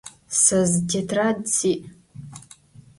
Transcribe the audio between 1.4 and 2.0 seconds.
si'.